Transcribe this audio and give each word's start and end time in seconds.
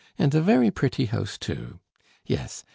And 0.17 0.33
a 0.33 0.41
very 0.41 0.71
pretty 0.71 1.05
house 1.05 1.37
too. 1.37 1.79
Yes.... 2.25 2.65